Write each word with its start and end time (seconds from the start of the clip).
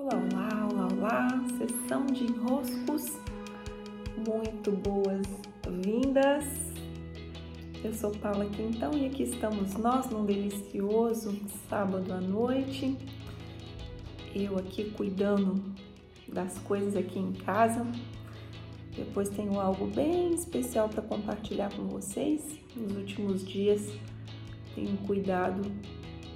Olá, 0.00 0.14
olá, 0.14 0.68
olá, 0.70 0.88
olá, 0.92 1.44
sessão 1.58 2.06
de 2.06 2.22
enroscos, 2.22 3.18
muito 4.28 4.70
boas-vindas. 4.70 6.44
Eu 7.82 7.92
sou 7.92 8.12
Paula 8.12 8.46
Quintão 8.46 8.92
e 8.92 9.06
aqui 9.06 9.24
estamos 9.24 9.74
nós 9.74 10.08
num 10.08 10.24
delicioso 10.24 11.36
sábado 11.68 12.12
à 12.12 12.20
noite. 12.20 12.96
Eu 14.32 14.56
aqui 14.56 14.88
cuidando 14.92 15.60
das 16.28 16.56
coisas 16.60 16.94
aqui 16.94 17.18
em 17.18 17.32
casa. 17.32 17.84
Depois 18.94 19.28
tenho 19.30 19.58
algo 19.58 19.88
bem 19.88 20.32
especial 20.32 20.88
para 20.88 21.02
compartilhar 21.02 21.74
com 21.74 21.88
vocês. 21.88 22.60
Nos 22.76 22.96
últimos 22.96 23.44
dias 23.44 23.84
tenho 24.76 24.96
cuidado 24.98 25.62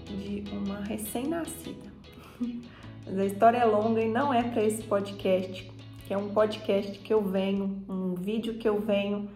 de 0.04 0.42
uma 0.50 0.80
recém-nascida. 0.80 1.92
Mas 3.04 3.18
a 3.18 3.26
história 3.26 3.58
é 3.58 3.64
longa 3.64 4.00
e 4.00 4.08
não 4.08 4.32
é 4.32 4.42
para 4.42 4.62
esse 4.62 4.84
podcast, 4.84 5.70
que 6.06 6.14
é 6.14 6.18
um 6.18 6.32
podcast 6.32 6.96
que 7.00 7.12
eu 7.12 7.20
venho, 7.22 7.82
um 7.88 8.14
vídeo 8.14 8.54
que 8.54 8.68
eu 8.68 8.80
venho 8.80 9.28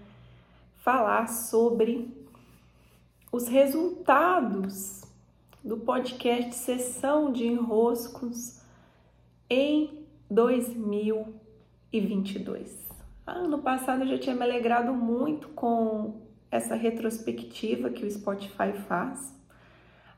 falar 0.76 1.26
sobre 1.28 2.08
os 3.32 3.48
resultados 3.48 5.02
do 5.64 5.78
podcast 5.78 6.54
Sessão 6.54 7.32
de 7.32 7.44
Enroscos 7.44 8.60
em 9.50 10.06
2022. 10.30 12.86
Ano 13.26 13.58
passado 13.58 14.04
eu 14.04 14.08
já 14.08 14.18
tinha 14.18 14.36
me 14.36 14.42
alegrado 14.42 14.94
muito 14.94 15.48
com 15.48 16.20
essa 16.52 16.76
retrospectiva 16.76 17.90
que 17.90 18.06
o 18.06 18.10
Spotify 18.10 18.72
faz 18.86 19.35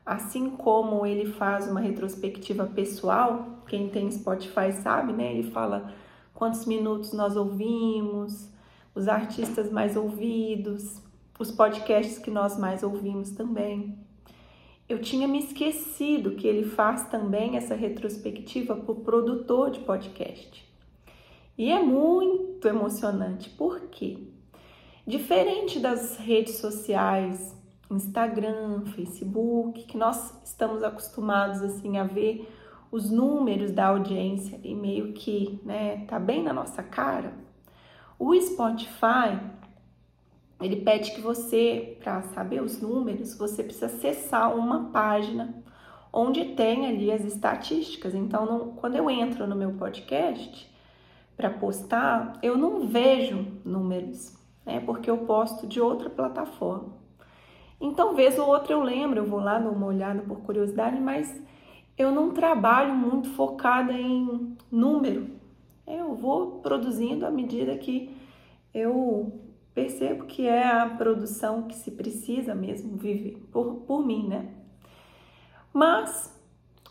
assim 0.09 0.49
como 0.49 1.05
ele 1.05 1.31
faz 1.33 1.69
uma 1.69 1.79
retrospectiva 1.79 2.65
pessoal, 2.65 3.61
quem 3.67 3.89
tem 3.89 4.09
Spotify 4.09 4.71
sabe, 4.81 5.13
né? 5.13 5.31
Ele 5.31 5.51
fala 5.51 5.93
quantos 6.33 6.65
minutos 6.65 7.13
nós 7.13 7.35
ouvimos, 7.35 8.49
os 8.95 9.07
artistas 9.07 9.71
mais 9.71 9.95
ouvidos, 9.95 10.99
os 11.37 11.51
podcasts 11.51 12.17
que 12.17 12.31
nós 12.31 12.57
mais 12.57 12.81
ouvimos 12.81 13.29
também. 13.29 13.99
Eu 14.89 14.99
tinha 14.99 15.27
me 15.27 15.37
esquecido 15.37 16.31
que 16.31 16.47
ele 16.47 16.67
faz 16.67 17.07
também 17.09 17.55
essa 17.55 17.75
retrospectiva 17.75 18.75
para 18.75 18.91
o 18.91 19.01
produtor 19.01 19.69
de 19.69 19.81
podcast. 19.81 20.67
E 21.55 21.69
é 21.71 21.79
muito 21.79 22.67
emocionante, 22.67 23.47
por 23.51 23.81
quê? 23.91 24.17
Diferente 25.05 25.79
das 25.79 26.17
redes 26.17 26.55
sociais 26.55 27.58
Instagram, 27.89 28.85
Facebook, 28.95 29.83
que 29.83 29.97
nós 29.97 30.39
estamos 30.43 30.83
acostumados 30.83 31.61
assim 31.61 31.97
a 31.97 32.03
ver 32.03 32.47
os 32.91 33.09
números 33.09 33.71
da 33.71 33.87
audiência 33.87 34.59
e 34.63 34.73
meio 34.75 35.13
que, 35.13 35.59
né, 35.63 36.05
tá 36.05 36.19
bem 36.19 36.43
na 36.43 36.53
nossa 36.53 36.81
cara. 36.81 37.33
O 38.17 38.39
Spotify, 38.39 39.39
ele 40.59 40.77
pede 40.77 41.11
que 41.11 41.21
você, 41.21 41.97
para 41.99 42.21
saber 42.23 42.61
os 42.61 42.81
números, 42.81 43.37
você 43.37 43.63
precisa 43.63 43.85
acessar 43.85 44.55
uma 44.55 44.89
página 44.91 45.63
onde 46.11 46.55
tem 46.55 46.87
ali 46.87 47.11
as 47.11 47.23
estatísticas. 47.23 48.15
Então, 48.15 48.45
não, 48.45 48.71
quando 48.73 48.95
eu 48.95 49.09
entro 49.09 49.47
no 49.47 49.55
meu 49.55 49.73
podcast 49.73 50.69
para 51.37 51.49
postar, 51.49 52.33
eu 52.41 52.57
não 52.57 52.87
vejo 52.87 53.47
números, 53.63 54.35
né? 54.65 54.79
Porque 54.81 55.09
eu 55.09 55.19
posto 55.19 55.65
de 55.67 55.79
outra 55.79 56.09
plataforma. 56.09 56.98
Então, 57.79 58.13
vez 58.13 58.37
ou 58.37 58.47
outra 58.47 58.73
eu 58.73 58.83
lembro, 58.83 59.19
eu 59.19 59.25
vou 59.25 59.39
lá 59.39 59.57
dar 59.57 59.69
uma 59.69 59.87
olhada 59.87 60.21
por 60.21 60.41
curiosidade, 60.41 60.99
mas 60.99 61.33
eu 61.97 62.11
não 62.11 62.31
trabalho 62.31 62.93
muito 62.93 63.29
focada 63.29 63.93
em 63.93 64.57
número. 64.71 65.27
Eu 65.87 66.13
vou 66.15 66.59
produzindo 66.59 67.25
à 67.25 67.31
medida 67.31 67.77
que 67.77 68.15
eu 68.73 69.41
percebo 69.73 70.25
que 70.25 70.45
é 70.45 70.67
a 70.67 70.89
produção 70.89 71.63
que 71.63 71.75
se 71.75 71.91
precisa 71.91 72.53
mesmo 72.53 72.97
viver, 72.97 73.37
por, 73.51 73.75
por 73.87 74.05
mim, 74.05 74.27
né? 74.27 74.53
Mas 75.73 76.37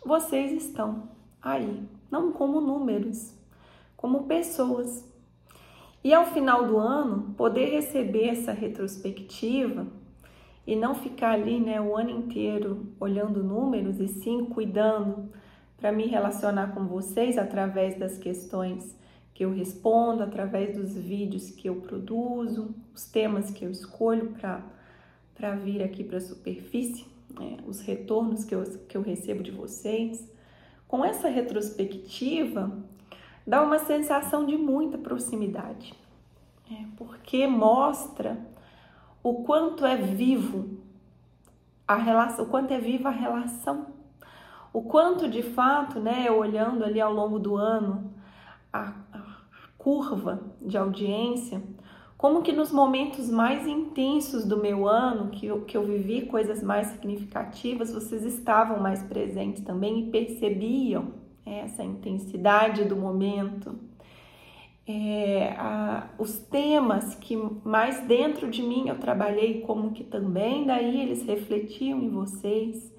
vocês 0.05 0.53
estão 0.53 1.11
aí, 1.43 1.83
não 2.11 2.33
como 2.33 2.61
números, 2.61 3.35
como 3.97 4.25
pessoas. 4.25 5.07
E 6.03 6.15
ao 6.15 6.25
final 6.27 6.67
do 6.67 6.79
ano, 6.79 7.35
poder 7.37 7.67
receber 7.71 8.29
essa 8.29 8.53
retrospectiva 8.53 9.87
e 10.69 10.77
não 10.77 10.95
ficar 10.95 11.31
ali 11.31 11.59
né, 11.59 11.81
o 11.81 11.97
ano 11.97 12.11
inteiro 12.11 12.93
olhando 13.01 13.43
números 13.43 13.99
e 14.01 14.07
sim 14.07 14.45
cuidando 14.45 15.33
para 15.79 15.91
me 15.91 16.07
relacionar 16.07 16.75
com 16.75 16.87
vocês 16.87 17.39
através 17.39 17.99
das 17.99 18.19
questões 18.19 18.95
que 19.33 19.47
eu 19.47 19.51
respondo, 19.51 20.23
através 20.23 20.77
dos 20.77 20.95
vídeos 20.95 21.49
que 21.49 21.71
eu 21.71 21.77
produzo, 21.77 22.75
os 22.95 23.07
temas 23.07 23.51
que 23.51 23.65
eu 23.65 23.71
escolho 23.71 24.35
para 25.35 25.55
vir 25.55 25.83
aqui 25.83 26.05
para 26.05 26.19
a 26.19 26.21
superfície, 26.21 27.07
né, 27.31 27.57
os 27.67 27.81
retornos 27.81 28.45
que 28.45 28.55
eu, 28.55 28.63
que 28.87 28.95
eu 28.95 29.01
recebo 29.01 29.43
de 29.43 29.51
vocês. 29.51 30.31
Com 30.87 31.03
essa 31.03 31.31
retrospectiva, 31.31 32.79
dá 33.47 33.63
uma 33.63 33.79
sensação 33.79 34.45
de 34.45 34.59
muita 34.59 34.99
proximidade, 34.99 35.95
é, 36.71 36.85
porque 36.99 37.47
mostra 37.47 38.37
o 39.23 39.43
quanto 39.43 39.85
é 39.85 39.97
vivo 39.97 40.79
a 41.87 41.97
relação, 41.97 42.45
o 42.45 42.49
quanto 42.49 42.73
é 42.73 42.79
viva 42.79 43.09
a 43.09 43.13
relação, 43.13 43.87
o 44.73 44.83
quanto 44.83 45.29
de 45.29 45.43
fato, 45.43 45.99
né, 45.99 46.31
olhando 46.31 46.85
ali 46.85 47.01
ao 47.01 47.13
longo 47.13 47.39
do 47.39 47.57
ano 47.57 48.13
a, 48.73 48.93
a 49.13 49.23
curva 49.79 50.41
de 50.61 50.77
audiência, 50.77 51.63
como 52.19 52.43
que 52.43 52.53
nos 52.53 52.73
momentos 52.73 53.31
mais 53.31 53.67
intensos 53.67 54.45
do 54.45 54.57
meu 54.57 54.89
ano, 54.89 55.31
que 55.31 55.47
eu, 55.47 55.65
que 55.65 55.77
eu 55.77 55.85
vivi 55.87 56.27
coisas 56.27 56.63
mais 56.63 56.89
significativas, 56.89 57.93
vocês 57.93 58.25
estavam 58.25 58.81
mais 58.81 59.03
presentes 59.05 59.63
também 59.63 60.01
e 60.01 60.11
percebiam 60.11 61.13
essa 61.47 61.83
intensidade 61.83 62.85
do 62.85 62.97
momento 62.97 63.88
é, 64.91 65.55
a, 65.59 66.09
os 66.19 66.39
temas 66.39 67.15
que 67.15 67.37
mais 67.63 68.01
dentro 68.07 68.49
de 68.49 68.63
mim 68.63 68.89
eu 68.89 68.99
trabalhei, 68.99 69.61
como 69.61 69.93
que 69.93 70.03
também 70.03 70.65
daí 70.65 71.03
eles 71.03 71.23
refletiam 71.25 72.01
em 72.01 72.09
vocês. 72.09 72.91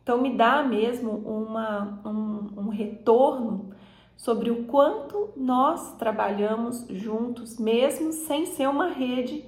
Então, 0.00 0.22
me 0.22 0.36
dá 0.36 0.62
mesmo 0.62 1.10
uma, 1.10 2.00
um, 2.06 2.60
um 2.60 2.68
retorno 2.68 3.70
sobre 4.16 4.50
o 4.50 4.64
quanto 4.64 5.30
nós 5.36 5.96
trabalhamos 5.96 6.86
juntos, 6.88 7.58
mesmo 7.58 8.12
sem 8.12 8.46
ser 8.46 8.68
uma 8.68 8.88
rede 8.88 9.44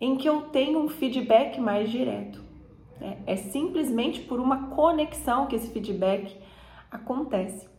em 0.00 0.16
que 0.16 0.28
eu 0.28 0.42
tenho 0.42 0.80
um 0.80 0.88
feedback 0.88 1.60
mais 1.60 1.88
direto. 1.88 2.42
É, 3.00 3.18
é 3.26 3.36
simplesmente 3.36 4.20
por 4.22 4.40
uma 4.40 4.70
conexão 4.70 5.46
que 5.46 5.54
esse 5.54 5.70
feedback 5.70 6.36
acontece. 6.90 7.71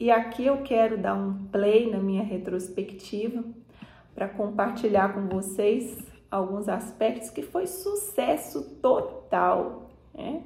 E 0.00 0.10
aqui 0.10 0.46
eu 0.46 0.62
quero 0.62 0.96
dar 0.96 1.14
um 1.14 1.44
play 1.48 1.90
na 1.90 1.98
minha 1.98 2.22
retrospectiva 2.22 3.44
para 4.14 4.26
compartilhar 4.26 5.12
com 5.12 5.28
vocês 5.28 5.98
alguns 6.30 6.70
aspectos 6.70 7.28
que 7.28 7.42
foi 7.42 7.66
sucesso 7.66 8.62
total, 8.80 9.90
né? 10.14 10.42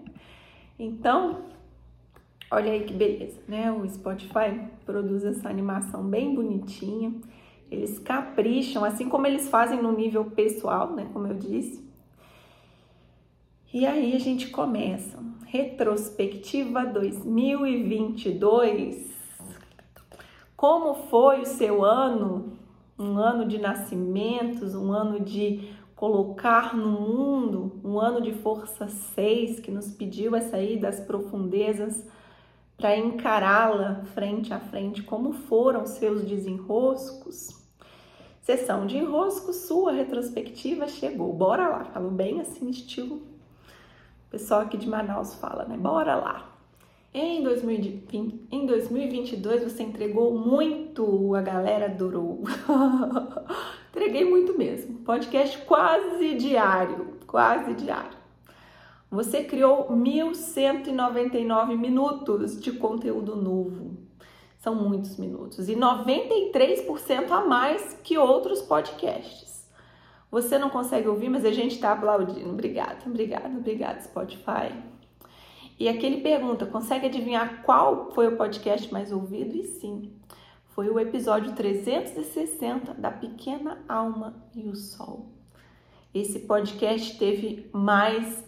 Então, 0.77 1.43
olha 2.51 2.73
aí 2.73 2.83
que 2.83 2.93
beleza, 2.93 3.41
né? 3.47 3.71
O 3.71 3.89
Spotify 3.89 4.61
produz 4.85 5.25
essa 5.25 5.49
animação 5.49 6.03
bem 6.03 6.35
bonitinha. 6.35 7.15
Eles 7.71 7.97
capricham, 8.01 8.85
assim 8.85 9.09
como 9.09 9.25
eles 9.25 9.49
fazem 9.49 9.81
no 9.81 9.93
nível 9.93 10.25
pessoal, 10.25 10.91
né? 10.91 11.09
Como 11.13 11.29
eu 11.29 11.35
disse. 11.35 11.89
E 13.73 13.87
aí 13.87 14.17
a 14.17 14.19
gente 14.19 14.51
começa. 14.51 15.17
Retrospectiva 15.47 16.85
2022 16.85 19.14
como 20.65 20.95
foi 21.11 21.43
o 21.43 21.47
seu 21.47 21.85
ano? 21.85 22.55
Um 22.99 23.19
ano 23.19 23.47
de 23.47 23.59
nascimentos, 23.59 24.75
um 24.75 24.95
ano 24.95 25.21
de 25.21 25.71
colocar 25.95 26.75
no 26.75 26.89
mundo, 26.89 27.83
um 27.85 28.01
ano 28.01 28.23
de 28.23 28.33
força 28.33 28.89
6 28.89 29.61
que 29.61 29.71
nos 29.71 29.91
pediu 29.91 30.35
a 30.35 30.41
sair 30.41 30.79
das 30.79 31.01
profundezas 31.01 32.03
para 32.79 32.97
encará-la 32.97 34.07
frente 34.15 34.55
a 34.55 34.59
frente. 34.59 35.03
Como 35.03 35.35
foram 35.35 35.85
seus 35.85 36.25
desenroscos? 36.25 37.63
Sessão 38.41 38.87
de 38.87 38.97
enrosco, 38.97 39.53
sua 39.53 39.93
retrospectiva 39.93 40.89
chegou. 40.89 41.31
Bora 41.35 41.69
lá. 41.69 41.85
Falo 41.85 42.11
bem 42.11 42.41
assim, 42.41 42.71
estilo. 42.71 43.17
O 43.17 44.31
pessoal 44.31 44.63
aqui 44.63 44.79
de 44.79 44.89
Manaus 44.89 45.35
fala, 45.35 45.67
né? 45.67 45.77
Bora 45.77 46.17
lá. 46.17 46.54
Em, 47.17 47.45
2020, 47.45 48.49
em 48.51 48.67
2022 48.67 49.63
você 49.63 49.85
entregou 49.85 50.37
muito, 50.37 51.33
a 51.37 51.41
galera 51.41 51.85
adorou. 51.85 52.43
Entreguei 53.91 54.25
muito 54.29 54.59
mesmo. 54.59 54.99
Podcast 55.05 55.59
quase 55.59 56.35
diário, 56.35 57.21
quase 57.25 57.73
diário. 57.75 58.19
Você 59.09 59.45
criou 59.45 59.87
1.199 59.91 61.79
minutos 61.79 62.61
de 62.61 62.73
conteúdo 62.73 63.37
novo. 63.37 63.97
São 64.59 64.75
muitos 64.75 65.17
minutos 65.17 65.69
e 65.69 65.77
93% 65.77 67.31
a 67.31 67.43
mais 67.43 67.97
que 68.03 68.19
outros 68.19 68.61
podcasts. 68.61 69.71
Você 70.33 70.59
não 70.59 70.69
consegue 70.69 71.07
ouvir, 71.07 71.29
mas 71.29 71.45
a 71.45 71.53
gente 71.53 71.77
está 71.77 71.93
aplaudindo. 71.93 72.51
Obrigada, 72.51 72.99
obrigada, 73.07 73.57
obrigada, 73.57 74.01
Spotify. 74.01 74.94
E 75.79 75.89
aqui 75.89 76.07
ele 76.07 76.21
pergunta: 76.21 76.67
consegue 76.67 77.07
adivinhar 77.07 77.63
qual 77.63 78.13
foi 78.13 78.27
o 78.29 78.37
podcast 78.37 78.93
mais 78.93 79.13
ouvido? 79.13 79.57
E 79.57 79.65
sim, 79.65 80.13
foi 80.69 80.89
o 80.89 80.99
episódio 80.99 81.55
360 81.55 82.95
da 82.95 83.11
Pequena 83.11 83.85
Alma 83.89 84.43
e 84.55 84.69
o 84.69 84.75
Sol. 84.75 85.27
Esse 86.13 86.41
podcast 86.41 87.19
teve 87.19 87.69
mais 87.73 88.45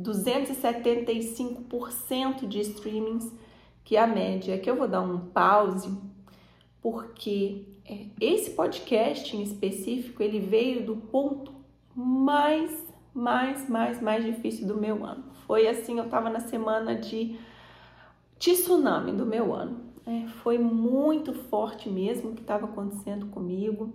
275% 0.00 2.48
de 2.48 2.60
streamings 2.60 3.30
que 3.84 3.96
a 3.96 4.06
média. 4.06 4.56
Aqui 4.56 4.68
eu 4.68 4.76
vou 4.76 4.88
dar 4.88 5.02
um 5.02 5.18
pause, 5.18 5.96
porque 6.82 7.66
é, 7.84 8.06
esse 8.20 8.50
podcast 8.50 9.36
em 9.36 9.42
específico 9.42 10.22
ele 10.22 10.40
veio 10.40 10.84
do 10.84 10.96
ponto 10.96 11.52
mais, 11.94 12.84
mais, 13.14 13.68
mais, 13.68 14.02
mais 14.02 14.24
difícil 14.24 14.66
do 14.66 14.76
meu 14.76 15.06
ano. 15.06 15.24
Foi 15.46 15.68
assim, 15.68 15.98
eu 15.98 16.04
estava 16.04 16.28
na 16.28 16.40
semana 16.40 16.96
de 16.96 17.38
tsunami 18.38 19.12
do 19.12 19.24
meu 19.24 19.54
ano. 19.54 19.84
É, 20.06 20.26
foi 20.42 20.58
muito 20.58 21.32
forte 21.32 21.88
mesmo 21.88 22.30
o 22.30 22.34
que 22.34 22.42
estava 22.42 22.66
acontecendo 22.66 23.26
comigo. 23.26 23.92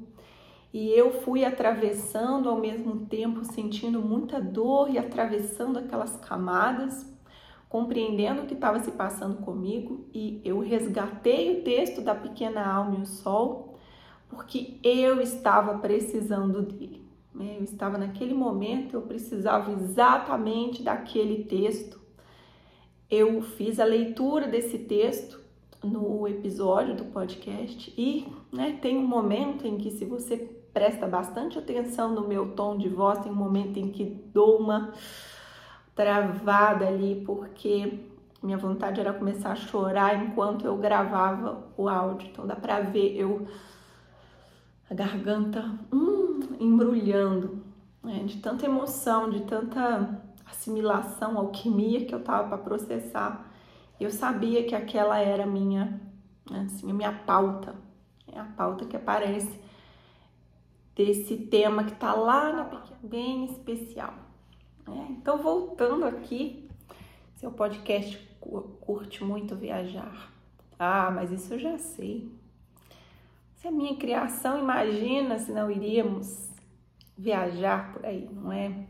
E 0.74 0.90
eu 0.92 1.12
fui 1.22 1.44
atravessando 1.44 2.48
ao 2.48 2.58
mesmo 2.58 3.06
tempo, 3.08 3.44
sentindo 3.44 4.00
muita 4.02 4.40
dor 4.40 4.90
e 4.90 4.98
atravessando 4.98 5.78
aquelas 5.80 6.16
camadas, 6.18 7.12
compreendendo 7.68 8.44
o 8.44 8.46
que 8.46 8.54
estava 8.54 8.80
se 8.80 8.92
passando 8.92 9.38
comigo. 9.44 10.08
E 10.14 10.42
eu 10.46 10.60
resgatei 10.60 11.60
o 11.60 11.64
texto 11.64 12.02
da 12.02 12.16
Pequena 12.16 12.66
Alma 12.66 13.00
e 13.00 13.02
o 13.02 13.06
Sol, 13.06 13.80
porque 14.30 14.80
eu 14.84 15.20
estava 15.20 15.80
precisando 15.80 16.62
dele. 16.62 17.09
Eu 17.40 17.64
estava 17.64 17.98
naquele 17.98 18.34
momento, 18.34 18.96
eu 18.96 19.02
precisava 19.02 19.72
exatamente 19.72 20.84
daquele 20.84 21.46
texto. 21.46 22.00
Eu 23.10 23.42
fiz 23.42 23.80
a 23.80 23.86
leitura 23.86 24.48
desse 24.48 24.78
texto 24.80 25.40
no 25.82 26.28
episódio 26.28 26.96
do 26.96 27.06
podcast 27.06 27.94
e 27.98 28.28
né, 28.52 28.78
tem 28.82 28.98
um 28.98 29.08
momento 29.08 29.66
em 29.66 29.78
que 29.78 29.90
se 29.90 30.04
você 30.04 30.38
presta 30.74 31.08
bastante 31.08 31.58
atenção 31.58 32.14
no 32.14 32.28
meu 32.28 32.52
tom 32.52 32.78
de 32.78 32.90
voz, 32.90 33.20
tem 33.20 33.32
um 33.32 33.36
momento 33.36 33.80
em 33.80 33.90
que 33.90 34.04
dou 34.04 34.60
uma 34.60 34.94
travada 35.96 36.88
ali 36.88 37.24
porque 37.26 38.00
minha 38.44 38.58
vontade 38.58 39.00
era 39.00 39.14
começar 39.14 39.52
a 39.52 39.56
chorar 39.56 40.24
enquanto 40.24 40.66
eu 40.66 40.76
gravava 40.78 41.64
o 41.78 41.88
áudio. 41.88 42.30
Então 42.30 42.46
dá 42.46 42.56
para 42.56 42.82
ver 42.82 43.16
eu 43.16 43.48
a 44.90 44.94
garganta 44.94 45.78
hum, 45.94 46.40
embrulhando, 46.60 47.64
né, 48.04 48.24
de 48.26 48.38
tanta 48.38 48.66
emoção, 48.66 49.30
de 49.30 49.42
tanta 49.42 50.22
assimilação, 50.46 51.38
alquimia 51.38 52.06
que 52.06 52.16
eu 52.16 52.24
tava 52.24 52.48
para 52.48 52.58
processar 52.58 53.50
eu 54.00 54.12
sabia 54.12 54.64
que 54.66 54.74
aquela 54.74 55.20
era 55.20 55.44
a 55.44 55.48
minha, 55.48 56.00
assim, 56.50 56.90
a 56.90 56.94
minha 56.94 57.12
pauta, 57.12 57.76
é 58.32 58.40
a 58.40 58.46
pauta 58.46 58.86
que 58.86 58.96
aparece 58.96 59.60
desse 60.96 61.36
tema 61.36 61.84
que 61.84 61.96
tá 61.96 62.14
lá 62.14 62.54
na 62.54 62.84
bem 63.04 63.46
especial. 63.46 64.14
É, 64.88 65.12
então, 65.12 65.38
voltando 65.38 66.06
aqui, 66.06 66.70
seu 67.36 67.52
podcast 67.52 68.18
curte 68.80 69.24
muito 69.24 69.56
viajar. 69.56 70.32
Ah, 70.78 71.12
mas 71.12 71.32
isso 71.32 71.54
eu 71.56 71.60
já 71.60 71.78
sei. 71.78 72.32
Se 73.60 73.68
a 73.68 73.72
minha 73.72 73.98
criação, 73.98 74.58
imagina 74.58 75.38
se 75.38 75.52
não 75.52 75.70
iríamos 75.70 76.50
viajar 77.18 77.92
por 77.92 78.06
aí, 78.06 78.30
não 78.32 78.54
é? 78.54 78.88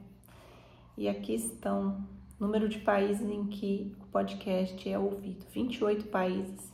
E 0.96 1.10
aqui 1.10 1.34
estão 1.34 2.08
número 2.40 2.70
de 2.70 2.78
países 2.78 3.28
em 3.28 3.48
que 3.48 3.96
o 4.00 4.06
podcast 4.10 4.88
é 4.88 5.00
ouvido: 5.00 5.44
28 5.52 6.10
países, 6.10 6.72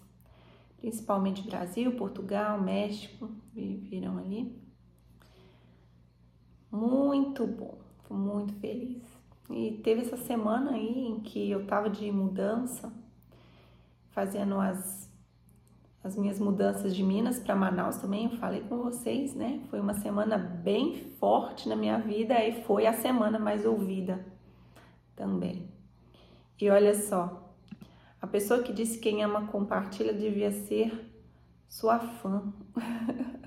principalmente 0.78 1.48
Brasil, 1.48 1.90
Portugal, 1.94 2.62
México, 2.62 3.30
viram 3.54 4.18
ali. 4.18 4.62
Muito 6.70 7.48
bom, 7.48 7.78
fui 8.04 8.18
muito 8.18 8.54
feliz. 8.56 9.04
E 9.50 9.80
teve 9.82 10.02
essa 10.02 10.18
semana 10.18 10.72
aí 10.72 11.08
em 11.08 11.22
que 11.22 11.50
eu 11.50 11.66
tava 11.66 11.90
de 11.90 12.12
mudança, 12.12 12.92
fazendo 14.10 14.60
as, 14.60 15.05
as 16.06 16.16
minhas 16.16 16.40
mudanças 16.40 16.96
de 16.96 17.02
Minas 17.02 17.40
para 17.40 17.56
Manaus 17.56 17.98
também. 17.98 18.26
Eu 18.26 18.38
falei 18.38 18.62
com 18.62 18.78
vocês, 18.78 19.34
né? 19.34 19.62
Foi 19.72 19.80
uma 19.80 19.96
semana 19.96 20.38
bem 20.38 21.12
forte 21.20 21.68
na 21.68 21.76
minha 21.76 21.98
vida 21.98 22.36
e 22.46 22.64
foi 22.64 22.86
a 22.86 22.94
semana 22.94 23.40
mais 23.40 23.66
ouvida 23.66 24.24
também. 25.16 25.68
E 26.62 26.70
olha 26.70 26.94
só, 26.94 27.52
a 28.22 28.28
pessoa 28.28 28.62
que 28.62 28.72
disse 28.72 29.00
quem 29.00 29.24
ama 29.24 29.48
compartilha 29.48 30.14
devia 30.14 30.52
ser 30.52 31.12
sua 31.68 31.98
fã. 31.98 32.54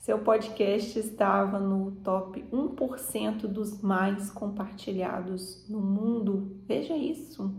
Seu 0.00 0.18
podcast 0.18 0.98
estava 0.98 1.58
no 1.58 1.92
top 2.02 2.44
1% 2.52 3.46
dos 3.46 3.80
mais 3.80 4.30
compartilhados 4.30 5.66
no 5.70 5.80
mundo. 5.80 6.60
Veja 6.66 6.94
isso. 6.94 7.54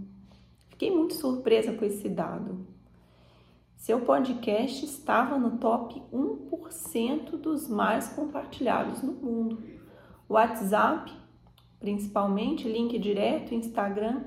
Fiquei 0.69 0.91
muito 0.91 1.15
surpresa 1.15 1.73
com 1.73 1.83
esse 1.83 2.07
dado. 2.09 2.78
Seu 3.79 4.01
podcast 4.01 4.83
estava 4.83 5.39
no 5.39 5.57
top 5.57 6.03
1% 6.13 7.37
dos 7.37 7.69
mais 7.69 8.09
compartilhados 8.09 9.01
no 9.01 9.13
mundo. 9.13 9.63
WhatsApp 10.27 11.09
principalmente 11.79 12.67
link 12.67 12.99
direto, 12.99 13.55
Instagram 13.55 14.25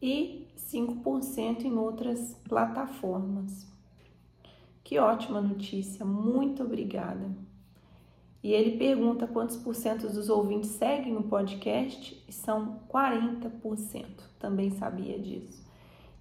e 0.00 0.48
5% 0.56 1.66
em 1.66 1.76
outras 1.76 2.34
plataformas. 2.48 3.68
Que 4.82 4.98
ótima 4.98 5.42
notícia, 5.42 6.02
muito 6.02 6.62
obrigada. 6.62 7.30
E 8.42 8.54
ele 8.54 8.78
pergunta 8.78 9.26
quantos 9.26 9.56
por 9.56 9.74
cento 9.74 10.08
dos 10.08 10.30
ouvintes 10.30 10.70
seguem 10.70 11.14
o 11.14 11.24
podcast 11.24 12.24
e 12.26 12.32
são 12.32 12.80
40%. 12.88 14.06
Também 14.38 14.70
sabia 14.70 15.18
disso. 15.18 15.67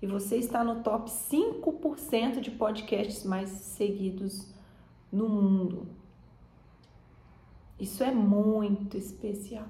E 0.02 0.08
você 0.08 0.38
está 0.38 0.64
no 0.64 0.82
top 0.84 1.10
5% 1.10 2.40
de 2.40 2.52
podcasts 2.52 3.24
mais 3.24 3.50
seguidos 3.50 4.54
no 5.12 5.28
mundo. 5.28 5.88
Isso 7.80 8.04
é 8.04 8.12
muito 8.12 8.98
especial 8.98 9.68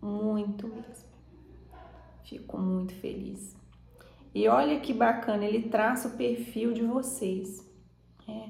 muito 0.00 0.66
mesmo. 0.68 1.10
Fico 2.24 2.58
muito 2.58 2.94
feliz. 2.94 3.56
E 4.34 4.46
olha 4.48 4.78
que 4.80 4.92
bacana, 4.92 5.44
ele 5.44 5.68
traça 5.68 6.08
o 6.08 6.16
perfil 6.16 6.72
de 6.72 6.82
vocês. 6.82 7.68
É. 8.28 8.48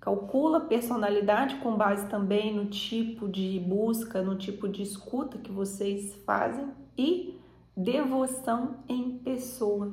Calcula 0.00 0.58
a 0.58 0.62
personalidade 0.62 1.56
com 1.56 1.76
base 1.76 2.08
também 2.08 2.54
no 2.54 2.66
tipo 2.66 3.28
de 3.28 3.60
busca, 3.60 4.22
no 4.22 4.34
tipo 4.36 4.66
de 4.66 4.82
escuta 4.82 5.36
que 5.36 5.52
vocês 5.52 6.14
fazem 6.24 6.70
e 6.96 7.38
devoção 7.76 8.78
em 8.88 9.18
pessoa. 9.18 9.92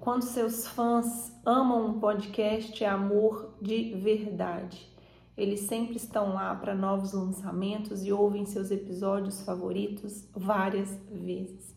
Quando 0.00 0.22
seus 0.22 0.66
fãs 0.66 1.30
amam 1.44 1.88
um 1.88 2.00
podcast, 2.00 2.82
é 2.82 2.88
amor 2.88 3.54
de 3.60 3.92
verdade. 3.96 4.88
Eles 5.36 5.60
sempre 5.60 5.96
estão 5.96 6.32
lá 6.32 6.54
para 6.54 6.74
novos 6.74 7.12
lançamentos 7.12 8.02
e 8.02 8.10
ouvem 8.10 8.46
seus 8.46 8.70
episódios 8.70 9.42
favoritos 9.42 10.26
várias 10.34 10.98
vezes. 11.10 11.76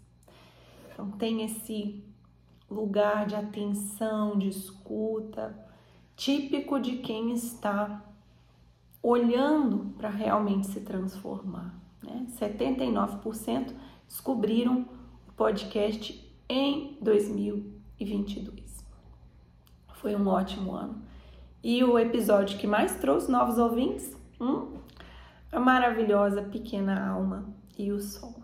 Então 0.90 1.12
tem 1.12 1.44
esse 1.44 2.02
lugar 2.72 3.26
de 3.26 3.36
atenção, 3.36 4.40
de 4.40 4.48
escuta, 4.48 5.54
típico 6.16 6.80
de 6.80 7.00
quem 7.00 7.34
está 7.34 8.06
olhando 9.02 9.94
para 9.98 10.08
realmente 10.08 10.68
se 10.68 10.80
transformar. 10.80 11.78
Né? 12.02 12.26
79% 12.40 13.74
descobriram 14.08 14.88
o 15.28 15.34
podcast 15.34 16.34
em 16.48 16.98
2022. 18.00 18.84
Foi 19.96 20.16
um 20.16 20.28
ótimo 20.28 20.74
ano. 20.74 21.02
E 21.64 21.84
o 21.84 21.98
episódio 21.98 22.58
que 22.58 22.68
mais 22.68 22.96
trouxe 22.96 23.32
novos 23.32 23.58
ouvintes? 23.58 24.16
Hum? 24.40 24.78
A 25.52 25.60
maravilhosa 25.60 26.42
Pequena 26.42 27.10
Alma 27.10 27.46
e 27.78 27.92
o 27.92 28.02
Sol. 28.02 28.36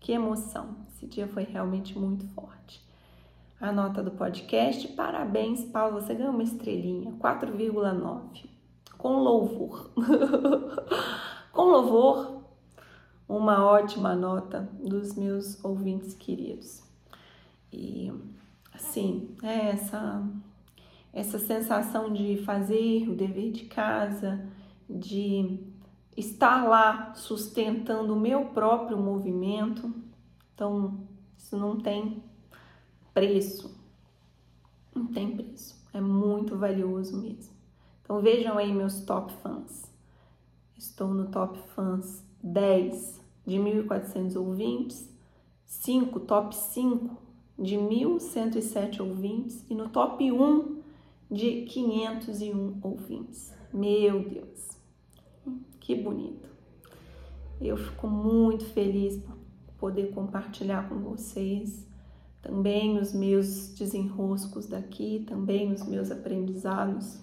Que 0.00 0.12
emoção! 0.12 0.76
Esse 0.88 1.06
dia 1.06 1.28
foi 1.28 1.44
realmente 1.44 1.98
muito 1.98 2.26
forte. 2.28 2.82
A 3.60 3.70
nota 3.70 4.02
do 4.02 4.10
podcast, 4.10 4.88
parabéns, 4.88 5.64
Paulo, 5.64 6.00
você 6.00 6.14
ganhou 6.14 6.32
uma 6.32 6.42
estrelinha, 6.42 7.12
4,9. 7.12 8.46
Com 8.98 9.18
louvor. 9.18 9.90
Com 11.52 11.62
louvor, 11.62 12.42
uma 13.28 13.64
ótima 13.64 14.14
nota 14.14 14.68
dos 14.80 15.14
meus 15.14 15.62
ouvintes 15.64 16.14
queridos. 16.14 16.82
E 17.72 18.12
assim, 18.72 19.36
é 19.42 19.70
essa 19.70 20.22
essa 21.12 21.38
sensação 21.38 22.10
de 22.10 22.38
fazer 22.38 23.08
o 23.08 23.14
dever 23.14 23.52
de 23.52 23.66
casa, 23.66 24.48
de 24.88 25.60
estar 26.16 26.66
lá 26.66 27.14
sustentando 27.14 28.14
o 28.14 28.20
meu 28.20 28.46
próprio 28.46 28.96
movimento. 28.96 29.92
Então, 30.54 31.06
isso 31.36 31.56
não 31.56 31.78
tem 31.78 32.22
preço. 33.12 33.78
Não 34.94 35.06
tem 35.06 35.36
preço. 35.36 35.78
É 35.92 36.00
muito 36.00 36.56
valioso 36.56 37.20
mesmo. 37.20 37.52
Então, 38.02 38.20
vejam 38.20 38.56
aí 38.56 38.72
meus 38.72 39.02
top 39.02 39.32
fãs. 39.42 39.92
Estou 40.76 41.08
no 41.08 41.28
top 41.28 41.58
fãs 41.74 42.24
10 42.42 43.20
de 43.46 43.56
1.400 43.56 44.36
ouvintes, 44.36 45.08
5, 45.66 46.20
top 46.20 46.54
5 46.54 47.31
de 47.62 47.76
1.107 47.76 49.00
ouvintes 49.00 49.64
e 49.70 49.74
no 49.74 49.88
top 49.88 50.30
1 50.30 50.82
de 51.30 51.62
501 51.62 52.78
ouvintes. 52.82 53.54
Meu 53.72 54.28
Deus, 54.28 54.70
que 55.80 55.94
bonito. 55.94 56.48
Eu 57.60 57.76
fico 57.76 58.08
muito 58.08 58.64
feliz 58.64 59.16
por 59.16 59.36
poder 59.78 60.12
compartilhar 60.12 60.88
com 60.88 60.96
vocês 60.96 61.86
também 62.42 62.98
os 62.98 63.14
meus 63.14 63.68
desenroscos 63.68 64.66
daqui, 64.66 65.24
também 65.28 65.72
os 65.72 65.86
meus 65.86 66.10
aprendizados, 66.10 67.20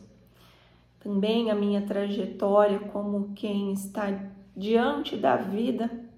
também 1.01 1.51
a 1.51 1.55
minha 1.55 1.85
trajetória 1.85 2.79
como 2.79 3.33
quem 3.35 3.73
está 3.73 4.31
diante 4.55 5.17
da 5.17 5.35
vida, 5.35 6.08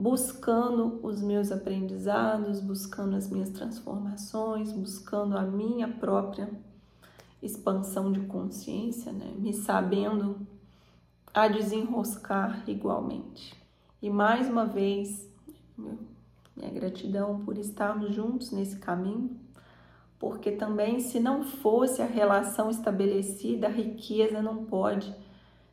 buscando 0.00 0.98
os 1.02 1.20
meus 1.20 1.52
aprendizados, 1.52 2.58
buscando 2.58 3.16
as 3.16 3.28
minhas 3.28 3.50
transformações, 3.50 4.72
buscando 4.72 5.36
a 5.36 5.42
minha 5.42 5.86
própria 5.86 6.48
expansão 7.42 8.10
de 8.10 8.20
consciência, 8.20 9.12
né? 9.12 9.30
me 9.36 9.52
sabendo 9.52 10.38
a 11.34 11.48
desenroscar 11.48 12.64
igualmente. 12.66 13.54
E 14.00 14.08
mais 14.08 14.48
uma 14.48 14.64
vez, 14.64 15.28
minha 16.56 16.70
gratidão 16.72 17.40
por 17.44 17.58
estarmos 17.58 18.14
juntos 18.14 18.52
nesse 18.52 18.78
caminho, 18.78 19.38
porque 20.18 20.52
também, 20.52 21.00
se 21.00 21.20
não 21.20 21.44
fosse 21.44 22.00
a 22.00 22.06
relação 22.06 22.70
estabelecida, 22.70 23.66
a 23.66 23.70
riqueza 23.70 24.40
não 24.40 24.64
pode 24.64 25.14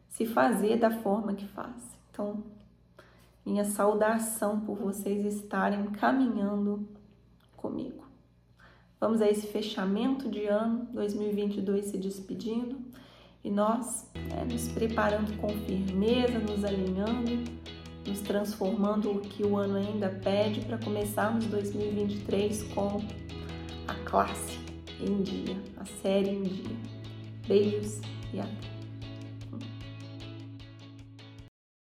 se 0.09 0.25
fazer 0.25 0.77
da 0.77 0.91
forma 0.91 1.33
que 1.33 1.47
faz. 1.47 1.97
Então, 2.11 2.43
minha 3.47 3.63
saudação 3.63 4.59
por 4.59 4.75
vocês 4.75 5.25
estarem 5.25 5.85
caminhando 5.85 6.85
comigo. 7.55 8.05
Vamos 8.99 9.21
a 9.21 9.29
esse 9.29 9.47
fechamento 9.47 10.29
de 10.29 10.45
ano 10.47 10.85
2022 10.91 11.85
se 11.85 11.97
despedindo 11.97 12.77
e 13.41 13.49
nós 13.49 14.11
né, 14.13 14.43
nos 14.51 14.67
preparando 14.67 15.37
com 15.37 15.47
firmeza, 15.47 16.39
nos 16.39 16.65
alinhando, 16.65 17.49
nos 18.05 18.19
transformando 18.19 19.11
o 19.11 19.21
que 19.21 19.45
o 19.45 19.55
ano 19.55 19.77
ainda 19.77 20.09
pede 20.09 20.59
para 20.65 20.77
começarmos 20.79 21.45
2023 21.45 22.63
com 22.73 23.01
a 23.87 23.93
classe 24.03 24.59
em 24.99 25.21
dia, 25.21 25.55
a 25.77 25.85
série 26.01 26.31
em 26.31 26.43
dia. 26.43 26.75
Beijos 27.47 28.01
e 28.33 28.41
até! 28.41 28.76